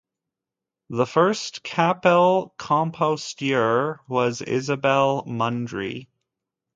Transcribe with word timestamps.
The 0.89 1.05
first 1.05 1.63
"Capell-Compositeur" 1.63 3.99
was 4.07 4.41
Isabel 4.41 5.23
Mundry. 5.27 6.09